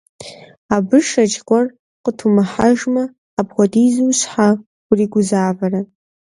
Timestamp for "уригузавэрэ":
4.89-5.81